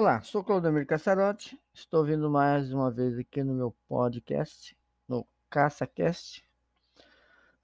Olá, 0.00 0.22
sou 0.22 0.44
Claudemir 0.44 0.86
Cassarotti. 0.86 1.60
Estou 1.74 2.04
vindo 2.04 2.30
mais 2.30 2.72
uma 2.72 2.88
vez 2.88 3.18
aqui 3.18 3.42
no 3.42 3.52
meu 3.52 3.74
podcast, 3.88 4.78
no 5.08 5.26
CaçaCast, 5.50 6.44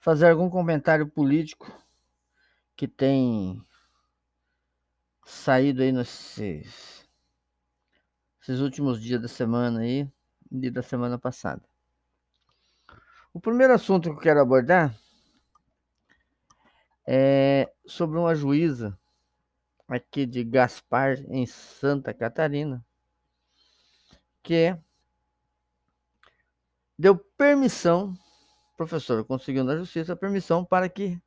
fazer 0.00 0.30
algum 0.30 0.50
comentário 0.50 1.06
político 1.08 1.70
que 2.74 2.88
tem 2.88 3.64
saído 5.24 5.80
aí 5.80 5.92
nesses, 5.92 7.08
nesses 8.40 8.60
últimos 8.60 9.00
dias 9.00 9.22
da 9.22 9.28
semana 9.28 9.82
aí 9.82 10.10
e 10.50 10.70
da 10.72 10.82
semana 10.82 11.16
passada. 11.16 11.62
O 13.32 13.38
primeiro 13.38 13.74
assunto 13.74 14.10
que 14.10 14.16
eu 14.16 14.20
quero 14.20 14.40
abordar 14.40 14.92
é 17.06 17.72
sobre 17.86 18.18
uma 18.18 18.34
juíza 18.34 18.98
aqui 19.88 20.26
de 20.26 20.42
Gaspar, 20.44 21.18
em 21.28 21.46
Santa 21.46 22.12
Catarina, 22.14 22.84
que 24.42 24.76
deu 26.98 27.16
permissão, 27.16 28.14
professor 28.76 29.24
conseguiu 29.24 29.64
na 29.64 29.76
justiça 29.76 30.16
permissão 30.16 30.64
para 30.64 30.88
que 30.88 31.20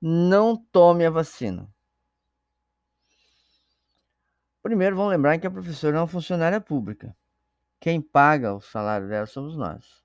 não 0.00 0.56
tome 0.56 1.06
a 1.06 1.10
vacina. 1.10 1.72
Primeiro, 4.62 4.94
vamos 4.94 5.10
lembrar 5.10 5.38
que 5.38 5.46
a 5.46 5.50
professora 5.50 5.96
é 5.96 6.00
uma 6.00 6.06
funcionária 6.06 6.60
pública. 6.60 7.16
Quem 7.80 8.00
paga 8.00 8.54
o 8.54 8.60
salário 8.60 9.08
dela 9.08 9.26
somos 9.26 9.56
nós. 9.56 10.04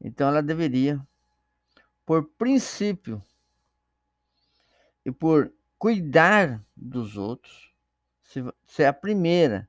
Então, 0.00 0.28
ela 0.28 0.42
deveria, 0.42 1.00
por 2.06 2.24
princípio 2.30 3.22
e 5.04 5.12
por 5.12 5.52
cuidar 5.78 6.64
dos 6.76 7.16
outros, 7.16 7.72
ser 8.66 8.86
a 8.86 8.92
primeira 8.92 9.68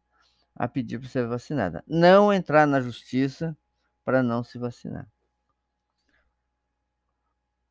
a 0.55 0.67
pedir 0.67 0.99
para 0.99 1.09
ser 1.09 1.27
vacinada. 1.27 1.83
Não 1.85 2.31
entrar 2.31 2.65
na 2.65 2.79
justiça 2.79 3.57
para 4.03 4.23
não 4.23 4.43
se 4.43 4.57
vacinar. 4.57 5.09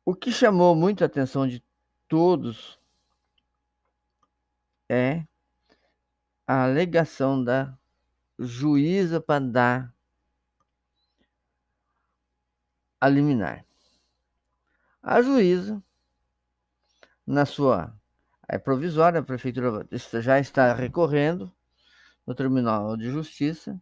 O 0.05 0.13
que 0.13 0.31
chamou 0.31 0.75
muito 0.75 1.03
a 1.03 1.07
atenção 1.07 1.47
de 1.47 1.63
todos 2.07 2.79
é 4.87 5.25
a 6.45 6.65
alegação 6.65 7.43
da 7.43 7.75
juíza 8.37 9.19
para 9.19 9.43
dar 9.43 9.95
a 13.01 13.09
liminar. 13.09 13.65
A 15.01 15.21
juíza, 15.21 15.83
na 17.25 17.45
sua 17.45 17.95
é 18.47 18.57
provisória, 18.57 19.19
a 19.19 19.23
prefeitura 19.23 19.87
já 20.21 20.39
está 20.39 20.73
recorrendo 20.73 21.51
no 22.25 22.33
Tribunal 22.33 22.95
de 22.97 23.09
Justiça, 23.09 23.81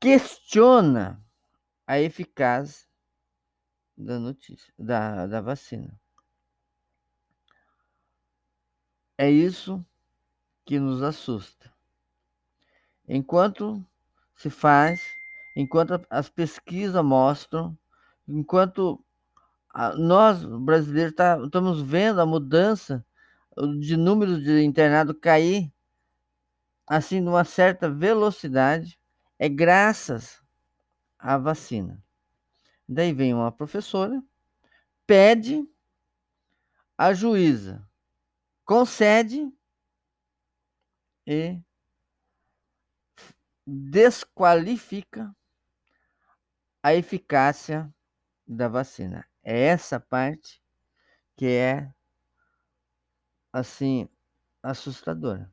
questiona 0.00 1.22
a 1.86 2.00
eficácia 2.00 2.88
da 3.96 4.18
notícia, 4.18 4.72
da, 4.78 5.26
da 5.26 5.40
vacina. 5.40 5.98
É 9.16 9.30
isso 9.30 9.84
que 10.64 10.78
nos 10.80 11.02
assusta. 11.02 11.72
Enquanto 13.06 13.84
se 14.34 14.50
faz, 14.50 15.00
enquanto 15.56 16.04
as 16.08 16.28
pesquisas 16.28 17.04
mostram, 17.04 17.76
enquanto 18.26 19.04
nós, 19.96 20.44
brasileiros, 20.44 21.14
tá, 21.14 21.38
estamos 21.44 21.80
vendo 21.80 22.20
a 22.20 22.26
mudança 22.26 23.04
de 23.78 23.96
número 23.96 24.40
de 24.42 24.62
internados 24.62 25.16
cair 25.20 25.72
assim 26.86 27.20
numa 27.20 27.44
certa 27.44 27.88
velocidade, 27.88 28.98
é 29.38 29.48
graças 29.48 30.42
à 31.18 31.38
vacina. 31.38 32.02
Daí 32.88 33.12
vem 33.12 33.32
uma 33.32 33.50
professora, 33.50 34.22
pede, 35.06 35.66
a 36.98 37.14
juíza 37.14 37.88
concede 38.64 39.50
e 41.26 41.58
desqualifica 43.66 45.34
a 46.82 46.94
eficácia 46.94 47.92
da 48.46 48.68
vacina. 48.68 49.31
É 49.42 49.60
essa 49.60 49.98
parte 49.98 50.62
que 51.36 51.46
é 51.46 51.92
assim 53.52 54.08
assustadora. 54.62 55.52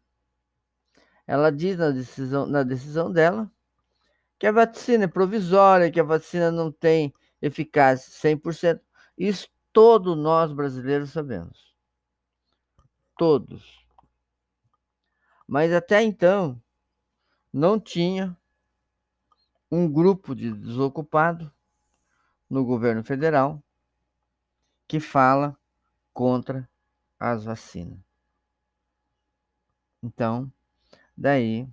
Ela 1.26 1.52
diz 1.52 1.78
na 1.78 1.92
decisão, 1.92 2.46
na 2.46 2.64
decisão 2.64 3.12
dela 3.12 3.52
que 4.38 4.48
a 4.48 4.52
vacina 4.52 5.04
é 5.04 5.08
provisória, 5.08 5.92
que 5.92 6.00
a 6.00 6.04
vacina 6.04 6.52
não 6.52 6.72
tem 6.72 7.14
eficácia 7.42 8.12
100%. 8.32 8.80
Isso 9.18 9.50
todos 9.74 10.18
nós 10.18 10.52
brasileiros 10.54 11.12
sabemos. 11.12 11.76
Todos. 13.18 13.86
Mas 15.48 15.74
até 15.74 16.02
então 16.02 16.62
não 17.52 17.80
tinha 17.80 18.38
um 19.70 19.92
grupo 19.92 20.34
de 20.34 20.52
desocupado 20.52 21.52
no 22.50 22.64
governo 22.64 23.04
federal 23.04 23.64
que 24.90 25.00
fala 25.00 25.56
contra 26.12 26.68
as 27.20 27.44
vacinas. 27.44 28.00
Então, 30.02 30.52
daí 31.16 31.70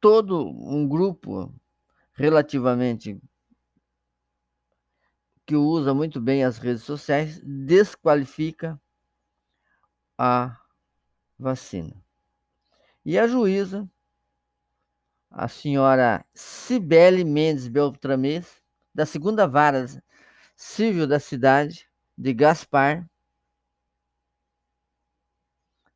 todo 0.00 0.48
um 0.48 0.86
grupo 0.86 1.52
relativamente 2.12 3.20
que 5.44 5.56
usa 5.56 5.92
muito 5.92 6.20
bem 6.20 6.44
as 6.44 6.58
redes 6.58 6.84
sociais 6.84 7.40
desqualifica 7.42 8.80
a 10.16 10.56
vacina. 11.36 12.00
E 13.04 13.18
a 13.18 13.26
juíza, 13.26 13.90
a 15.28 15.48
senhora 15.48 16.24
Cibele 16.32 17.24
Mendes 17.24 17.66
Beltramês, 17.66 18.62
da 18.94 19.04
segunda 19.04 19.48
vara 19.48 19.86
civil 20.56 21.06
da 21.06 21.18
cidade 21.18 21.88
de 22.16 22.32
Gaspar 22.32 23.08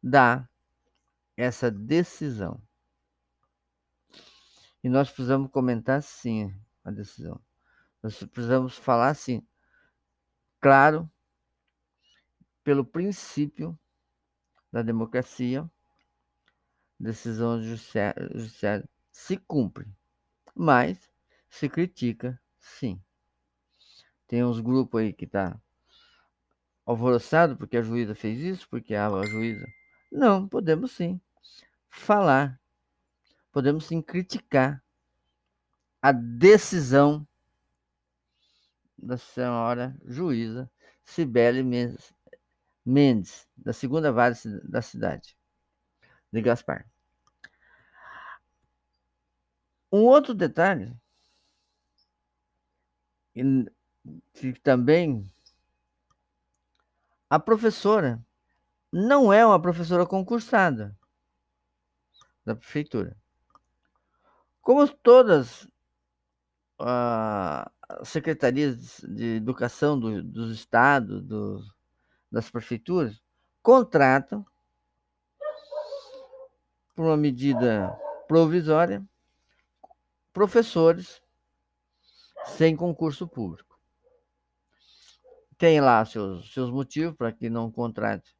dá 0.02 0.48
essa 1.36 1.70
decisão. 1.70 2.60
E 4.82 4.88
nós 4.88 5.10
precisamos 5.10 5.50
comentar 5.50 6.02
sim 6.02 6.54
a 6.84 6.90
decisão. 6.90 7.40
Nós 8.02 8.16
precisamos 8.24 8.76
falar 8.76 9.10
assim, 9.10 9.46
claro, 10.60 11.10
pelo 12.62 12.84
princípio 12.84 13.78
da 14.72 14.82
democracia, 14.82 15.68
decisão 16.98 17.60
judiciária 17.62 18.88
se 19.10 19.36
cumpre, 19.36 19.86
mas 20.54 21.10
se 21.48 21.68
critica 21.68 22.40
sim. 22.58 23.02
Tem 24.28 24.44
uns 24.44 24.60
grupos 24.60 25.00
aí 25.00 25.12
que 25.12 25.26
tá 25.26 25.58
alvoroçado 26.84 27.56
porque 27.56 27.78
a 27.78 27.82
juíza 27.82 28.14
fez 28.14 28.38
isso, 28.38 28.68
porque 28.68 28.94
a 28.94 29.08
juíza. 29.26 29.66
Não, 30.12 30.46
podemos 30.46 30.92
sim 30.92 31.20
falar. 31.88 32.60
Podemos 33.50 33.86
sim 33.86 34.00
criticar 34.02 34.84
a 36.02 36.12
decisão 36.12 37.26
da 38.96 39.16
senhora 39.16 39.96
juíza 40.04 40.70
Cibele 41.02 41.62
Mendes, 42.84 43.48
da 43.56 43.72
segunda 43.72 44.12
vara 44.12 44.34
da 44.64 44.82
cidade 44.82 45.36
de 46.30 46.42
Gaspar. 46.42 46.86
Um 49.90 50.02
outro 50.04 50.34
detalhe 50.34 50.94
que 54.32 54.52
também 54.60 55.30
a 57.28 57.38
professora 57.38 58.24
não 58.92 59.32
é 59.32 59.44
uma 59.44 59.60
professora 59.60 60.06
concursada 60.06 60.96
da 62.44 62.54
prefeitura. 62.54 63.16
Como 64.62 64.88
todas 64.88 65.68
as 66.78 68.08
secretarias 68.08 69.00
de 69.00 69.36
educação 69.36 69.98
do, 69.98 70.22
dos 70.22 70.52
estados, 70.52 71.22
do, 71.22 71.62
das 72.30 72.50
prefeituras, 72.50 73.20
contratam, 73.62 74.46
por 76.94 77.04
uma 77.04 77.16
medida 77.16 77.96
provisória, 78.26 79.04
professores 80.32 81.22
sem 82.46 82.74
concurso 82.74 83.26
público 83.26 83.67
tem 85.58 85.80
lá 85.80 86.04
seus, 86.04 86.52
seus 86.52 86.70
motivos 86.70 87.16
para 87.16 87.32
que 87.32 87.50
não 87.50 87.70
contrate 87.70 88.38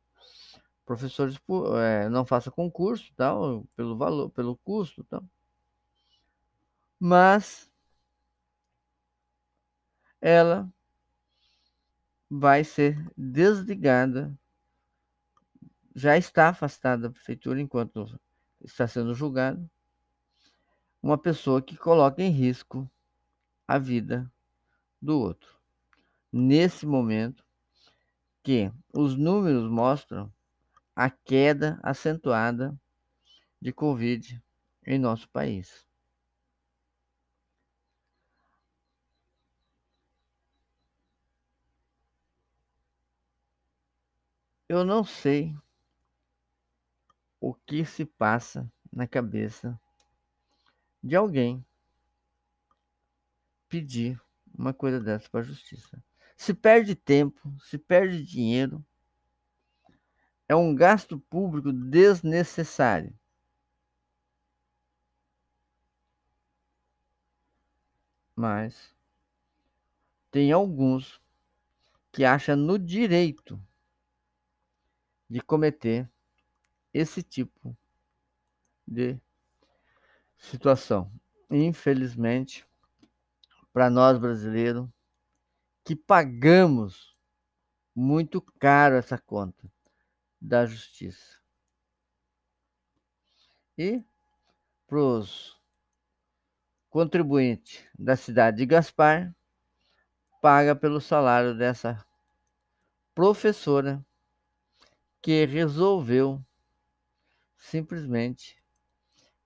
professores 0.89 1.39
é, 1.85 2.09
não 2.09 2.25
faça 2.25 2.51
concurso, 2.51 3.13
tal, 3.15 3.67
pelo 3.77 3.95
valor, 3.95 4.31
pelo 4.31 4.57
custo, 4.57 5.05
tal. 5.05 5.23
Mas 6.99 7.71
ela 10.19 10.73
vai 12.31 12.65
ser 12.65 12.97
desligada, 13.15 14.35
já 15.95 16.17
está 16.17 16.49
afastada 16.49 17.03
da 17.03 17.11
prefeitura 17.11 17.61
enquanto 17.61 18.19
está 18.65 18.89
sendo 18.89 19.15
julgado, 19.15 19.69
uma 21.03 21.19
pessoa 21.19 21.61
que 21.61 21.77
coloca 21.77 22.23
em 22.23 22.31
risco 22.31 22.91
a 23.67 23.79
vida 23.79 24.31
do 25.03 25.19
outro. 25.19 25.58
Nesse 26.33 26.87
momento 26.87 27.45
que 28.43 28.73
os 28.93 29.17
números 29.17 29.71
mostram 29.71 30.33
a 30.95 31.09
queda 31.11 31.79
acentuada 31.83 32.79
de 33.61 33.73
Covid 33.73 34.43
em 34.87 34.99
nosso 34.99 35.29
país. 35.31 35.87
Eu 44.69 44.85
não 44.85 45.03
sei 45.03 45.57
o 47.41 47.55
que 47.55 47.85
se 47.85 48.05
passa 48.05 48.71
na 48.93 49.07
cabeça 49.07 49.81
de 51.03 51.17
alguém 51.17 51.65
pedir 53.69 54.21
uma 54.57 54.75
coisa 54.75 55.01
dessa 55.01 55.29
para 55.31 55.41
a 55.41 55.45
justiça. 55.45 56.03
Se 56.39 56.55
perde 56.55 56.95
tempo, 56.95 57.53
se 57.61 57.77
perde 57.77 58.25
dinheiro, 58.25 58.83
é 60.49 60.55
um 60.55 60.73
gasto 60.73 61.19
público 61.19 61.73
desnecessário. 61.73 63.13
Mas 68.37 68.95
tem 70.31 70.53
alguns 70.53 71.21
que 72.13 72.25
acham 72.25 72.57
no 72.57 72.79
direito 72.79 73.61
de 75.29 75.41
cometer 75.41 76.09
esse 76.95 77.21
tipo 77.21 77.77
de 78.87 79.21
situação. 80.39 81.13
Infelizmente, 81.51 82.65
para 83.73 83.91
nós 83.91 84.17
brasileiros, 84.19 84.89
que 85.89 85.97
pagamos 85.97 87.17
muito 87.95 88.43
caro 88.43 88.97
essa 88.97 89.17
conta 89.17 89.73
da 90.39 90.67
justiça. 90.67 91.41
E 93.79 94.05
para 94.87 94.99
os 94.99 95.59
contribuintes 96.91 97.83
da 97.99 98.17
cidade 98.17 98.59
de 98.59 98.67
Gaspar, 98.67 99.35
paga 100.43 100.77
pelo 100.77 101.01
salário 101.01 101.57
dessa 101.57 102.07
professora 103.15 104.05
que 105.23 105.47
resolveu 105.47 106.45
simplesmente 107.57 108.63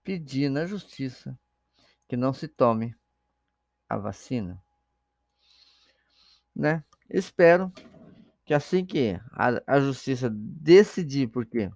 pedir 0.03 0.50
na 0.50 0.67
justiça 0.67 1.39
que 2.09 2.17
não 2.17 2.33
se 2.33 2.49
tome 2.49 2.97
a 3.89 3.97
vacina. 3.97 4.61
Né? 6.54 6.84
Espero 7.08 7.72
que 8.44 8.54
assim 8.54 8.84
que 8.84 9.19
a, 9.32 9.62
a 9.66 9.81
justiça 9.81 10.28
decidir, 10.31 11.28
porque 11.28 11.70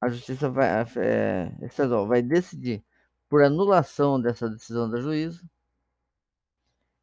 a 0.00 0.08
justiça 0.08 0.48
vai, 0.50 0.66
é, 0.96 1.52
estadual 1.62 2.06
vai 2.06 2.22
decidir 2.22 2.82
por 3.28 3.42
anulação 3.44 4.20
dessa 4.20 4.48
decisão 4.48 4.90
da 4.90 5.00
juíza, 5.00 5.42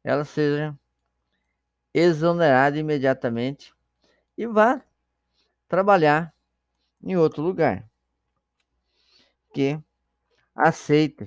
ela 0.04 0.24
seja 0.24 0.78
exonerada 1.94 2.78
imediatamente 2.78 3.74
e 4.36 4.46
vá 4.46 4.82
trabalhar 5.68 6.34
em 7.02 7.16
outro 7.16 7.42
lugar 7.42 7.88
que 9.52 9.80
aceita 10.54 11.26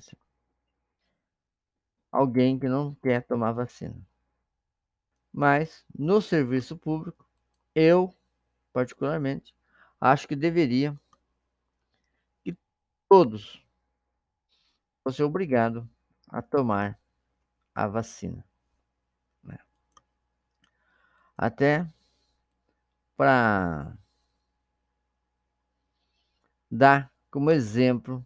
alguém 2.11 2.59
que 2.59 2.67
não 2.67 2.94
quer 2.95 3.25
tomar 3.25 3.53
vacina. 3.53 4.10
Mas 5.31 5.86
no 5.98 6.22
serviço 6.22 6.78
público, 6.78 7.25
eu 7.74 8.13
particularmente 8.74 9.56
acho 10.00 10.28
que 10.28 10.36
deveria 10.36 11.00
que 12.44 12.57
todos 13.07 13.66
fossem 15.04 15.25
obrigados 15.25 15.86
a 16.28 16.42
tomar 16.42 17.00
a 17.74 17.88
vacina. 17.88 18.45
Né? 19.44 19.57
Até 21.38 21.88
para 23.16 23.98
dar 26.69 27.12
como 27.30 27.51
exemplo 27.51 28.25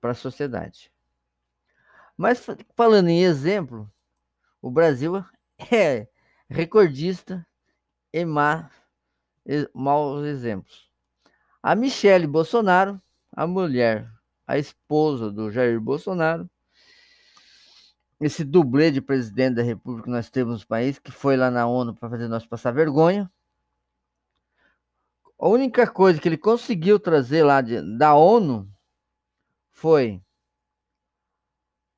para 0.00 0.12
a 0.12 0.14
sociedade. 0.14 0.92
Mas 2.16 2.44
falando 2.74 3.08
em 3.08 3.22
exemplo, 3.22 3.90
o 4.62 4.70
Brasil 4.70 5.22
é 5.70 6.08
recordista 6.48 7.46
em 8.12 8.24
má, 8.24 8.70
maus 9.74 10.24
exemplos. 10.24 10.90
A 11.62 11.74
Michele 11.74 12.26
Bolsonaro, 12.26 13.00
a 13.32 13.46
mulher, 13.46 14.08
a 14.46 14.56
esposa 14.56 15.30
do 15.30 15.50
Jair 15.50 15.80
Bolsonaro, 15.80 16.48
esse 18.20 18.44
dublê 18.44 18.90
de 18.90 19.00
presidente 19.00 19.56
da 19.56 19.62
República 19.62 20.04
que 20.04 20.10
nós 20.10 20.30
temos 20.30 20.60
no 20.60 20.66
país, 20.66 20.98
que 20.98 21.10
foi 21.10 21.36
lá 21.36 21.50
na 21.50 21.66
ONU 21.66 21.94
para 21.94 22.08
fazer 22.08 22.28
nós 22.28 22.46
passar 22.46 22.70
vergonha, 22.72 23.30
a 25.38 25.48
única 25.48 25.90
coisa 25.90 26.20
que 26.20 26.28
ele 26.28 26.38
conseguiu 26.38 27.00
trazer 27.00 27.42
lá 27.42 27.60
de, 27.60 27.82
da 27.98 28.14
ONU 28.14 28.70
foi 29.70 30.22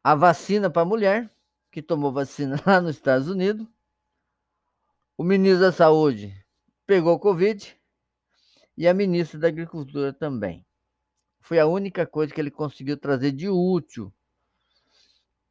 a 0.03 0.15
vacina 0.15 0.71
para 0.71 0.81
a 0.81 0.87
mulher, 0.87 1.34
que 1.75 1.83
tomou 1.83 2.13
vacina 2.13 2.55
lá 2.65 2.81
nos 2.81 2.95
Estados 2.95 3.29
Unidos. 3.29 3.67
O 5.19 5.25
ministro 5.25 5.61
da 5.61 5.73
Saúde 5.73 6.33
pegou 6.87 7.19
Covid 7.19 7.77
e 8.77 8.87
a 8.87 8.95
ministra 8.95 9.41
da 9.41 9.49
Agricultura 9.49 10.13
também. 10.13 10.65
Foi 11.41 11.59
a 11.59 11.67
única 11.67 12.07
coisa 12.07 12.33
que 12.33 12.41
ele 12.41 12.51
conseguiu 12.51 12.97
trazer 12.97 13.33
de 13.33 13.49
útil 13.49 14.15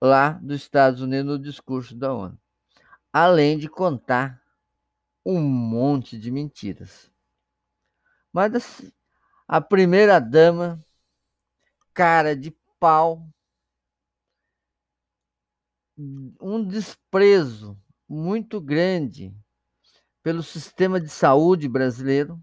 lá 0.01 0.31
dos 0.41 0.61
Estados 0.61 1.01
Unidos 1.01 1.25
no 1.25 1.37
discurso 1.37 1.93
da 1.93 2.13
ONU. 2.13 2.39
Além 3.11 3.57
de 3.57 3.67
contar 3.67 4.41
um 5.25 5.41
monte 5.41 6.17
de 6.17 6.31
mentiras. 6.31 7.11
Mas 8.31 8.55
assim, 8.55 8.93
a 9.45 9.59
primeira 9.59 10.19
dama, 10.19 10.81
cara 11.93 12.33
de 12.33 12.55
pau, 12.79 13.27
um 16.41 16.65
desprezo 16.65 17.79
muito 18.07 18.59
grande 18.61 19.35
pelo 20.21 20.41
sistema 20.43 20.99
de 20.99 21.09
saúde 21.09 21.67
brasileiro. 21.67 22.39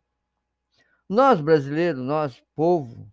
Nós 1.09 1.41
brasileiros, 1.41 2.03
nós 2.03 2.43
povo, 2.55 3.13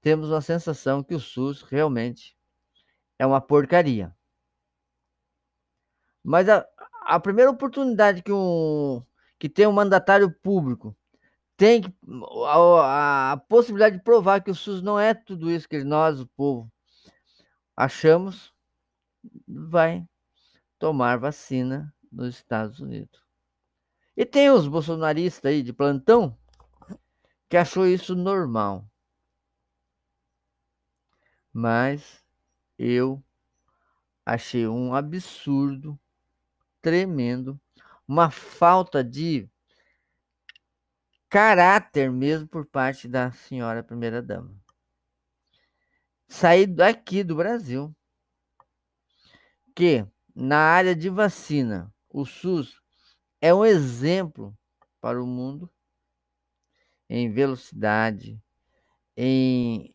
temos 0.00 0.32
a 0.32 0.40
sensação 0.40 1.02
que 1.02 1.14
o 1.14 1.20
SUS 1.20 1.62
realmente 1.62 2.36
é 3.18 3.26
uma 3.26 3.40
porcaria. 3.40 4.14
Mas 6.22 6.48
a, 6.48 6.66
a 7.02 7.20
primeira 7.20 7.50
oportunidade 7.50 8.22
que 8.22 8.32
um 8.32 9.02
que 9.38 9.48
tem 9.48 9.66
um 9.66 9.72
mandatário 9.72 10.30
público 10.30 10.96
tem 11.56 11.82
a, 12.46 13.32
a, 13.32 13.36
possibilidade 13.36 13.96
de 13.96 14.02
provar 14.02 14.42
que 14.42 14.50
o 14.50 14.54
SUS 14.54 14.82
não 14.82 14.98
é 14.98 15.14
tudo 15.14 15.50
isso 15.50 15.68
que 15.68 15.82
nós, 15.82 16.20
o 16.20 16.26
povo, 16.26 16.70
achamos, 17.74 18.52
vai 19.46 20.06
tomar 20.78 21.18
vacina 21.18 21.94
nos 22.10 22.36
Estados 22.36 22.80
Unidos. 22.80 23.20
E 24.16 24.24
tem 24.24 24.50
os 24.50 24.66
bolsonaristas 24.66 25.50
aí 25.50 25.62
de 25.62 25.72
plantão 25.72 26.36
que 27.48 27.56
achou 27.56 27.86
isso 27.86 28.14
normal. 28.14 28.88
Mas 31.52 32.24
eu 32.78 33.22
achei 34.24 34.66
um 34.66 34.94
absurdo, 34.94 35.98
tremendo, 36.80 37.60
uma 38.06 38.30
falta 38.30 39.02
de 39.02 39.48
caráter 41.28 42.10
mesmo 42.10 42.48
por 42.48 42.66
parte 42.66 43.08
da 43.08 43.30
senhora 43.30 43.82
primeira-dama. 43.82 44.54
Sair 46.28 46.66
daqui 46.66 47.22
do 47.22 47.36
Brasil, 47.36 47.94
que 49.76 50.06
na 50.34 50.58
área 50.58 50.96
de 50.96 51.10
vacina, 51.10 51.94
o 52.08 52.24
SUS 52.24 52.80
é 53.42 53.52
um 53.54 53.62
exemplo 53.62 54.56
para 55.02 55.22
o 55.22 55.26
mundo, 55.26 55.70
em 57.10 57.30
velocidade, 57.30 58.42
em 59.14 59.94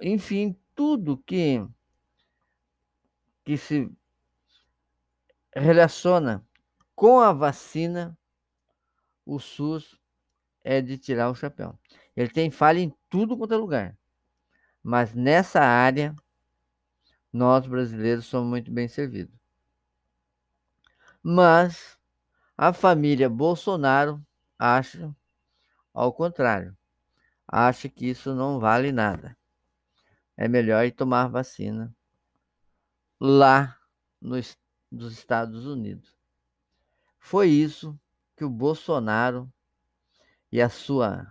enfim, 0.00 0.58
tudo 0.74 1.18
que 1.18 1.64
que 3.44 3.58
se 3.58 3.92
relaciona 5.54 6.44
com 6.96 7.20
a 7.20 7.30
vacina, 7.30 8.18
o 9.26 9.38
SUS 9.38 10.00
é 10.62 10.80
de 10.80 10.96
tirar 10.96 11.30
o 11.30 11.34
chapéu. 11.34 11.78
Ele 12.16 12.30
tem 12.30 12.50
falha 12.50 12.80
em 12.80 12.92
tudo 13.10 13.36
quanto 13.36 13.52
é 13.52 13.56
lugar. 13.58 13.98
Mas 14.82 15.14
nessa 15.14 15.60
área, 15.60 16.16
nós 17.34 17.66
brasileiros 17.66 18.26
somos 18.26 18.48
muito 18.48 18.70
bem 18.70 18.86
servidos. 18.86 19.34
Mas 21.20 21.98
a 22.56 22.72
família 22.72 23.28
Bolsonaro 23.28 24.24
acha 24.56 25.12
ao 25.92 26.12
contrário. 26.12 26.76
Acha 27.46 27.88
que 27.88 28.06
isso 28.06 28.36
não 28.36 28.60
vale 28.60 28.92
nada. 28.92 29.36
É 30.36 30.46
melhor 30.46 30.84
ir 30.86 30.92
tomar 30.92 31.26
vacina 31.26 31.92
lá 33.18 33.80
nos, 34.20 34.56
nos 34.88 35.12
Estados 35.12 35.66
Unidos. 35.66 36.16
Foi 37.18 37.48
isso 37.48 37.98
que 38.36 38.44
o 38.44 38.50
Bolsonaro 38.50 39.52
e 40.52 40.62
a 40.62 40.68
sua 40.68 41.26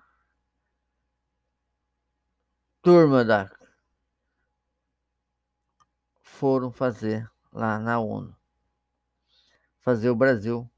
turma 2.81 3.23
da 3.23 3.49
foram 6.33 6.71
fazer 6.71 7.29
lá 7.51 7.77
na 7.77 7.99
ONU. 7.99 8.35
Fazer 9.79 10.09
o 10.09 10.15
Brasil 10.15 10.69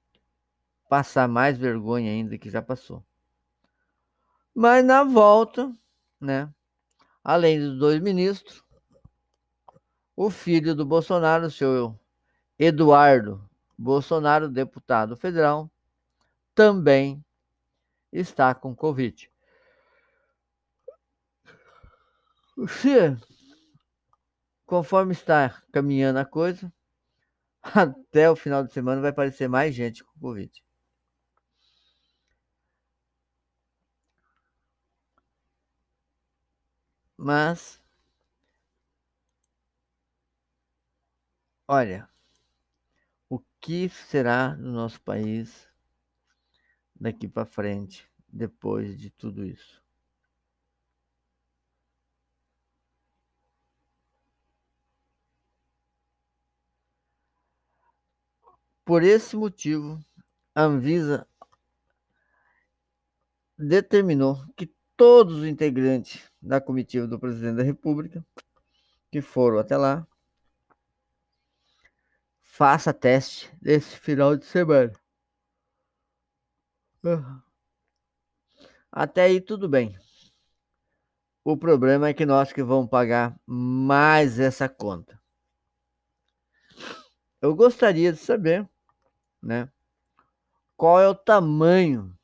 passar 0.89 1.27
mais 1.27 1.57
vergonha 1.57 2.11
ainda 2.11 2.37
que 2.37 2.49
já 2.49 2.61
passou. 2.61 3.03
Mas 4.53 4.85
na 4.85 5.03
volta, 5.03 5.73
né? 6.19 6.53
Além 7.23 7.59
dos 7.59 7.79
dois 7.79 7.99
ministros, 8.01 8.63
o 10.15 10.29
filho 10.29 10.75
do 10.75 10.85
Bolsonaro, 10.85 11.47
o 11.47 11.51
seu 11.51 11.97
Eduardo 12.59 13.43
Bolsonaro, 13.77 14.47
deputado 14.47 15.17
federal, 15.17 15.69
também 16.53 17.23
está 18.11 18.53
com 18.53 18.75
Covid. 18.75 19.29
Se, 22.69 23.17
conforme 24.65 25.13
está 25.13 25.61
caminhando 25.71 26.19
a 26.19 26.25
coisa, 26.25 26.71
até 27.63 28.29
o 28.29 28.35
final 28.37 28.63
de 28.63 28.73
semana 28.73 29.01
vai 29.01 29.11
aparecer 29.11 29.49
mais 29.49 29.75
gente 29.75 30.03
com 30.03 30.19
Covid. 30.19 30.51
Mas, 37.17 37.81
olha, 41.67 42.09
o 43.29 43.39
que 43.61 43.87
será 43.87 44.55
do 44.55 44.71
nosso 44.71 44.99
país 45.01 45.69
daqui 46.99 47.25
para 47.25 47.45
frente, 47.45 48.05
depois 48.27 48.99
de 48.99 49.09
tudo 49.09 49.45
isso? 49.45 49.81
Por 58.85 59.03
esse 59.03 59.35
motivo, 59.35 59.99
a 60.53 60.63
Anvisa 60.63 61.27
determinou 63.57 64.45
que 64.55 64.71
todos 64.95 65.37
os 65.37 65.45
integrantes 65.45 66.31
da 66.41 66.61
comitiva 66.61 67.07
do 67.07 67.19
presidente 67.19 67.57
da 67.57 67.63
República 67.63 68.25
que 69.11 69.21
foram 69.21 69.59
até 69.59 69.75
lá 69.75 70.07
faça 72.41 72.93
teste 72.93 73.53
desse 73.61 73.97
final 73.97 74.37
de 74.37 74.45
semana. 74.45 74.93
Até 78.91 79.23
aí 79.23 79.41
tudo 79.41 79.67
bem. 79.67 79.97
O 81.43 81.57
problema 81.57 82.07
é 82.07 82.13
que 82.13 82.25
nós 82.25 82.53
que 82.53 82.63
vamos 82.63 82.89
pagar 82.89 83.37
mais 83.45 84.39
essa 84.39 84.69
conta. 84.69 85.21
Eu 87.41 87.55
gostaria 87.55 88.11
de 88.11 88.17
saber, 88.17 88.67
né, 89.45 89.71
qual 90.75 90.99
é 90.99 91.07
o 91.07 91.13
tamanho 91.13 92.17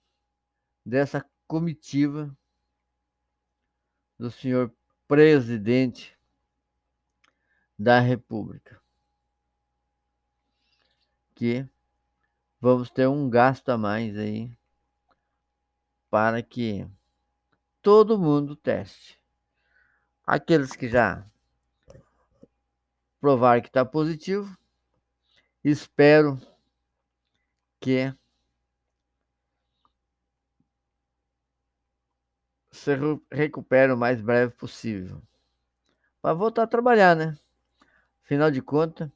dessa 0.83 1.23
comitiva 1.47 2.35
do 4.17 4.31
senhor 4.31 4.73
presidente 5.07 6.17
da 7.77 7.99
República. 7.99 8.81
Que 11.35 11.67
vamos 12.59 12.89
ter 12.89 13.07
um 13.07 13.29
gasto 13.29 13.69
a 13.69 13.77
mais 13.77 14.17
aí 14.17 14.57
para 16.09 16.41
que 16.41 16.87
todo 17.83 18.17
mundo 18.17 18.55
teste. 18.55 19.19
Aqueles 20.25 20.71
que 20.71 20.89
já 20.89 21.25
provar 23.19 23.61
que 23.61 23.67
está 23.67 23.85
positivo, 23.85 24.57
espero 25.63 26.39
que 27.81 28.13
se 32.71 32.91
recupere 33.31 33.91
o 33.91 33.97
mais 33.97 34.21
breve 34.21 34.53
possível. 34.53 35.21
Para 36.21 36.33
voltar 36.33 36.63
a 36.63 36.67
trabalhar, 36.67 37.15
né? 37.15 37.38
Afinal 38.23 38.51
de 38.51 38.61
contas, 38.61 39.09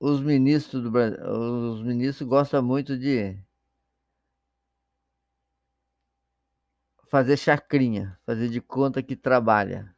os 0.00 0.20
ministros 0.20 0.82
do 0.82 0.90
Brasil, 0.90 1.18
os 1.24 1.82
ministros 1.82 2.28
gostam 2.28 2.62
muito 2.62 2.98
de 2.98 3.38
fazer 7.10 7.36
chacrinha, 7.36 8.18
fazer 8.24 8.48
de 8.48 8.60
conta 8.60 9.02
que 9.02 9.14
trabalha. 9.14 9.94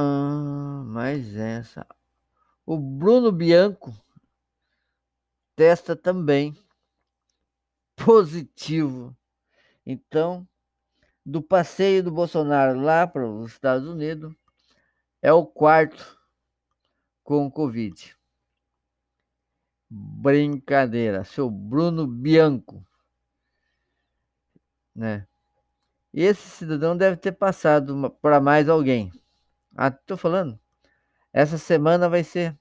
Ah, 0.00 0.84
mas 0.86 1.34
essa. 1.34 1.84
O 2.64 2.78
Bruno 2.78 3.32
Bianco 3.32 3.92
testa 5.56 5.96
também 5.96 6.56
positivo. 7.96 9.16
Então, 9.84 10.46
do 11.26 11.42
passeio 11.42 12.04
do 12.04 12.12
Bolsonaro 12.12 12.80
lá 12.80 13.08
para 13.08 13.28
os 13.28 13.50
Estados 13.50 13.88
Unidos, 13.88 14.32
é 15.20 15.32
o 15.32 15.44
quarto 15.44 16.16
com 17.24 17.50
Covid. 17.50 18.16
Brincadeira, 19.90 21.24
seu 21.24 21.50
Bruno 21.50 22.06
Bianco, 22.06 22.86
né? 24.94 25.26
Esse 26.14 26.48
cidadão 26.50 26.96
deve 26.96 27.16
ter 27.16 27.32
passado 27.32 28.08
para 28.22 28.40
mais 28.40 28.68
alguém. 28.68 29.10
Ah, 29.80 29.92
tô 29.92 30.16
falando. 30.16 30.58
Essa 31.32 31.56
semana 31.56 32.08
vai 32.08 32.24
ser 32.24 32.58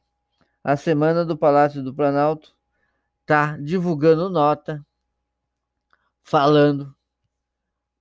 a 0.63 0.77
semana 0.77 1.25
do 1.25 1.35
Palácio 1.35 1.83
do 1.83 1.91
Planalto. 1.91 2.55
Tá 3.25 3.57
divulgando 3.57 4.29
nota 4.29 4.85
falando 6.21 6.95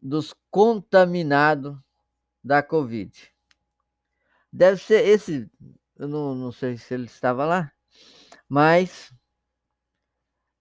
dos 0.02 0.34
contaminados 0.50 1.78
da 2.44 2.62
Covid. 2.62 3.32
Deve 4.52 4.82
ser 4.82 5.08
esse, 5.08 5.50
eu 5.96 6.08
não, 6.08 6.34
não 6.34 6.52
sei 6.52 6.76
se 6.76 6.92
ele 6.92 7.06
estava 7.06 7.46
lá, 7.46 7.72
mas 8.46 9.14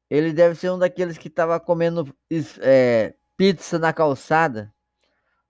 ele 0.09 0.31
deve 0.31 0.55
ser 0.55 0.71
um 0.71 0.79
daqueles 0.79 1.17
que 1.17 1.27
estava 1.27 1.59
comendo 1.59 2.15
é, 2.61 3.17
pizza 3.35 3.77
na 3.77 3.91
calçada, 3.91 4.73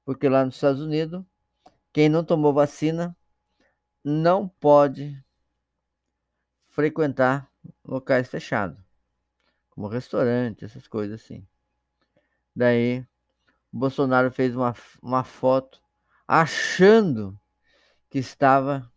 porque 0.03 0.27
lá 0.27 0.43
nos 0.43 0.55
Estados 0.55 0.81
Unidos 0.81 1.23
quem 1.95 2.09
não 2.09 2.25
tomou 2.25 2.51
vacina 2.51 3.15
não 4.03 4.49
pode 4.49 5.17
frequentar 6.67 7.49
locais 7.85 8.27
fechados, 8.27 8.77
como 9.69 9.87
restaurante, 9.87 10.65
essas 10.65 10.89
coisas 10.89 11.21
assim. 11.21 11.47
Daí, 12.53 12.99
o 13.71 13.79
Bolsonaro 13.79 14.29
fez 14.29 14.53
uma, 14.57 14.75
uma 15.01 15.23
foto 15.23 15.81
achando 16.27 17.39
que 18.09 18.19
estava 18.19 18.91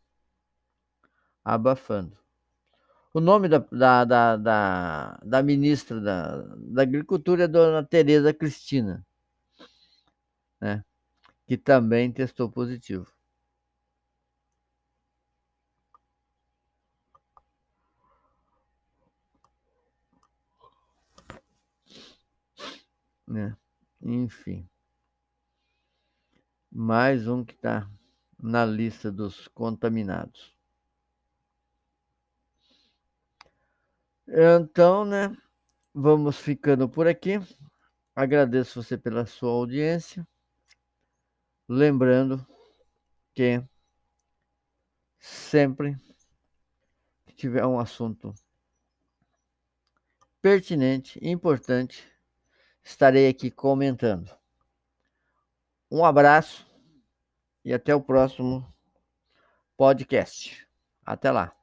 abafando. 1.45 2.19
O 3.14 3.21
nome 3.21 3.49
da, 3.49 3.59
da, 3.59 4.05
da, 4.05 4.37
da, 4.37 5.21
da 5.23 5.43
ministra 5.45 6.00
da, 6.00 6.43
da 6.57 6.83
Agricultura 6.83 7.45
é 7.45 7.49
Dona 7.49 7.85
Tereza 7.85 8.35
Cristina. 8.35 9.07
Né? 10.61 10.85
que 11.49 11.57
também 11.57 12.12
testou 12.12 12.50
positivo. 12.52 13.11
Né? 23.26 23.57
Enfim. 24.02 24.69
Mais 26.71 27.26
um 27.26 27.43
que 27.43 27.55
está 27.55 27.90
na 28.38 28.67
lista 28.67 29.11
dos 29.11 29.49
contaminados. 29.49 30.55
Então, 34.26 35.07
né? 35.07 35.35
Vamos 35.95 36.37
ficando 36.37 36.87
por 36.90 37.07
aqui. 37.09 37.40
Agradeço 38.14 38.83
você 38.83 38.99
pela 38.99 39.25
sua 39.25 39.50
audiência. 39.50 40.28
Lembrando 41.68 42.46
que 43.34 43.62
sempre 45.18 45.96
que 47.26 47.34
tiver 47.34 47.66
um 47.66 47.78
assunto 47.78 48.34
pertinente, 50.40 51.18
importante, 51.22 52.10
estarei 52.82 53.28
aqui 53.28 53.50
comentando. 53.50 54.34
Um 55.90 56.04
abraço 56.04 56.66
e 57.64 57.75
até 57.75 57.94
o 57.94 58.00
próximo 58.00 58.66
podcast. 59.76 60.66
Até 61.04 61.30
lá. 61.30 61.57